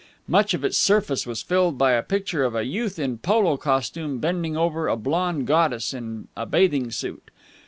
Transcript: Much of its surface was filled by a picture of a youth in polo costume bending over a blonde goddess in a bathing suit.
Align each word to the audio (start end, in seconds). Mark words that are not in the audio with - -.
Much 0.27 0.55
of 0.55 0.63
its 0.65 0.79
surface 0.79 1.27
was 1.27 1.43
filled 1.43 1.77
by 1.77 1.91
a 1.91 2.01
picture 2.01 2.43
of 2.43 2.55
a 2.55 2.65
youth 2.65 2.97
in 2.97 3.19
polo 3.19 3.55
costume 3.55 4.17
bending 4.17 4.57
over 4.57 4.87
a 4.87 4.97
blonde 4.97 5.45
goddess 5.45 5.93
in 5.93 6.27
a 6.35 6.47
bathing 6.47 6.89
suit. 6.89 7.29